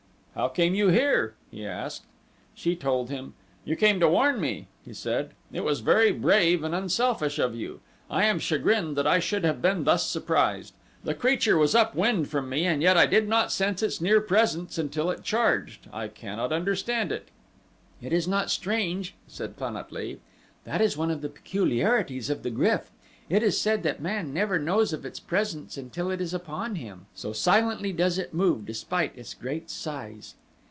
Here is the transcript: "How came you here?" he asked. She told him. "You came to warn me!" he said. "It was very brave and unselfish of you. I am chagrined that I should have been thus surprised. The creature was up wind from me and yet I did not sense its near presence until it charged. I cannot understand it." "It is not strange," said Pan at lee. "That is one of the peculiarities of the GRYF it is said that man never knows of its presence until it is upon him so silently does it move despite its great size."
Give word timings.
"How 0.33 0.47
came 0.47 0.73
you 0.73 0.87
here?" 0.87 1.35
he 1.51 1.67
asked. 1.67 2.03
She 2.55 2.73
told 2.73 3.09
him. 3.09 3.33
"You 3.65 3.75
came 3.75 3.99
to 3.99 4.07
warn 4.07 4.39
me!" 4.39 4.69
he 4.85 4.93
said. 4.93 5.31
"It 5.51 5.65
was 5.65 5.81
very 5.81 6.13
brave 6.13 6.63
and 6.63 6.73
unselfish 6.73 7.37
of 7.37 7.53
you. 7.53 7.81
I 8.09 8.23
am 8.23 8.39
chagrined 8.39 8.95
that 8.95 9.05
I 9.05 9.19
should 9.19 9.43
have 9.43 9.61
been 9.61 9.83
thus 9.83 10.07
surprised. 10.07 10.73
The 11.03 11.13
creature 11.13 11.57
was 11.57 11.75
up 11.75 11.95
wind 11.95 12.29
from 12.29 12.47
me 12.47 12.65
and 12.65 12.81
yet 12.81 12.95
I 12.95 13.07
did 13.07 13.27
not 13.27 13.51
sense 13.51 13.83
its 13.83 13.99
near 13.99 14.21
presence 14.21 14.77
until 14.77 15.09
it 15.11 15.21
charged. 15.21 15.89
I 15.91 16.07
cannot 16.07 16.53
understand 16.53 17.11
it." 17.11 17.27
"It 18.01 18.13
is 18.13 18.25
not 18.25 18.49
strange," 18.49 19.15
said 19.27 19.57
Pan 19.57 19.75
at 19.75 19.91
lee. 19.91 20.21
"That 20.63 20.79
is 20.79 20.95
one 20.95 21.11
of 21.11 21.19
the 21.21 21.29
peculiarities 21.29 22.29
of 22.29 22.41
the 22.43 22.51
GRYF 22.51 22.85
it 23.29 23.41
is 23.43 23.57
said 23.57 23.81
that 23.83 24.01
man 24.01 24.33
never 24.33 24.59
knows 24.59 24.91
of 24.91 25.05
its 25.05 25.17
presence 25.21 25.77
until 25.77 26.11
it 26.11 26.19
is 26.19 26.33
upon 26.33 26.75
him 26.75 27.05
so 27.15 27.31
silently 27.31 27.93
does 27.93 28.17
it 28.17 28.33
move 28.33 28.65
despite 28.65 29.17
its 29.17 29.33
great 29.33 29.69
size." 29.69 30.35